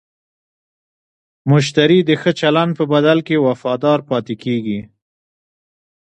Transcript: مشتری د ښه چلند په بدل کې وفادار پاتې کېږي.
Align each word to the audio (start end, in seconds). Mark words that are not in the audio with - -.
مشتری 1.51 1.99
د 2.05 2.11
ښه 2.21 2.31
چلند 2.39 2.71
په 2.79 2.83
بدل 2.93 3.17
کې 3.27 3.43
وفادار 3.47 3.99
پاتې 4.09 4.35
کېږي. 4.43 4.79